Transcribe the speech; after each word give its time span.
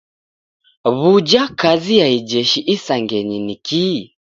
W'uja 0.97 1.43
kazi 1.61 1.93
ya 2.01 2.07
ijeshi 2.19 2.59
isangenyi 2.75 3.37
ni 3.45 3.55
kii? 3.65 4.01